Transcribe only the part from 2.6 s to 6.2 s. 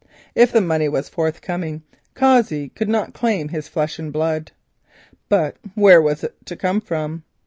could not claim his flesh and blood. But where